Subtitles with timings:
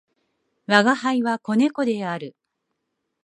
[0.65, 2.35] 吾輩は、子猫である。